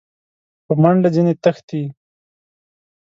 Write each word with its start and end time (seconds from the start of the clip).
په 0.65 0.73
منډه 0.81 1.09
ځني 1.15 1.33
تښتي! 1.43 1.83